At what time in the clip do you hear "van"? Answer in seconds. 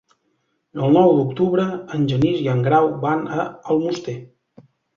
3.07-3.25